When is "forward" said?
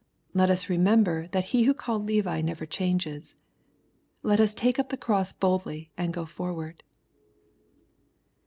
6.25-6.81